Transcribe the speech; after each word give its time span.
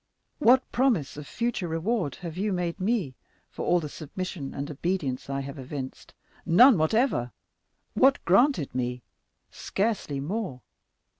What 0.39 0.63
promise 0.71 1.15
of 1.15 1.27
future 1.27 1.67
reward 1.67 2.15
have 2.25 2.35
you 2.35 2.51
made 2.51 2.79
me 2.79 3.13
for 3.51 3.67
all 3.67 3.79
the 3.79 3.87
submission 3.87 4.51
and 4.51 4.71
obedience 4.71 5.29
I 5.29 5.41
have 5.41 5.59
evinced?—none 5.59 6.75
whatever. 6.79 7.33
What 7.93 8.17
granted 8.25 8.73
me?—scarcely 8.73 10.19
more. 10.19 10.61